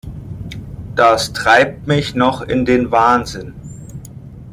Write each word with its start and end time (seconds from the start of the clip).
Das 0.95 1.31
treibt 1.31 1.85
mich 1.85 2.15
noch 2.15 2.41
in 2.41 2.65
den 2.65 2.89
Wahnsinn! 2.89 3.53